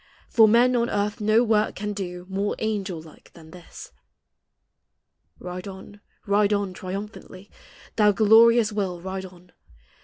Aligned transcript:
For 0.29 0.47
men 0.47 0.75
on 0.75 0.89
earth 0.89 1.21
no 1.21 1.43
work 1.43 1.75
can 1.75 1.93
do 1.93 2.25
More 2.27 2.55
angel 2.57 2.99
like 2.99 3.31
than 3.33 3.51
this. 3.51 3.91
Ride 5.37 5.67
on, 5.67 6.01
ride 6.25 6.53
on, 6.53 6.73
triumphantly, 6.73 7.51
Thou 7.97 8.11
glorious 8.11 8.71
will, 8.71 8.99
ride 8.99 9.25
on 9.25 9.51